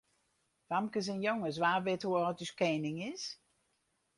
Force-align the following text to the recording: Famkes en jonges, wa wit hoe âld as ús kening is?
Famkes 0.69 1.09
en 1.13 1.21
jonges, 1.27 1.59
wa 1.63 1.73
wit 1.85 2.03
hoe 2.05 2.15
âld 2.21 2.39
as 2.39 2.43
ús 2.45 2.57
kening 2.61 2.99
is? 3.11 3.23